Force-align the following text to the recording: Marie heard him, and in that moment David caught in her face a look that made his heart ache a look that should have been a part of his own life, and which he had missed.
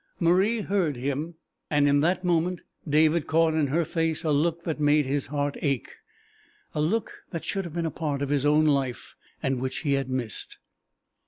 Marie 0.19 0.61
heard 0.61 0.95
him, 0.95 1.35
and 1.69 1.87
in 1.87 1.99
that 1.99 2.23
moment 2.23 2.61
David 2.89 3.27
caught 3.27 3.53
in 3.53 3.67
her 3.67 3.85
face 3.85 4.23
a 4.23 4.31
look 4.31 4.63
that 4.63 4.79
made 4.79 5.05
his 5.05 5.27
heart 5.27 5.57
ache 5.61 5.91
a 6.73 6.81
look 6.81 7.21
that 7.29 7.43
should 7.45 7.65
have 7.65 7.75
been 7.75 7.85
a 7.85 7.91
part 7.91 8.23
of 8.23 8.29
his 8.29 8.43
own 8.43 8.65
life, 8.65 9.13
and 9.43 9.59
which 9.59 9.81
he 9.81 9.93
had 9.93 10.09
missed. 10.09 10.57